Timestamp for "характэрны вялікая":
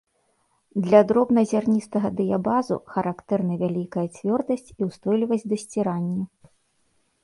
2.95-4.07